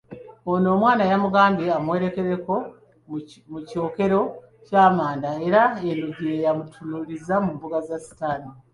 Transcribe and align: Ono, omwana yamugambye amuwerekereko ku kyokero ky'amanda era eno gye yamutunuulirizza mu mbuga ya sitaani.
Ono, 0.51 0.67
omwana 0.75 1.03
yamugambye 1.11 1.67
amuwerekereko 1.77 2.55
ku 3.51 3.57
kyokero 3.69 4.21
ky'amanda 4.65 5.29
era 5.47 5.61
eno 5.89 6.07
gye 6.17 6.31
yamutunuulirizza 6.45 7.35
mu 7.45 7.51
mbuga 7.55 7.77
ya 7.89 7.97
sitaani. 8.05 8.49